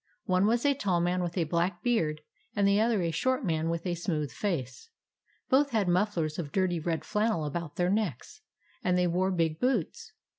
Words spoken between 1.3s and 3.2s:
a black beard, and the other a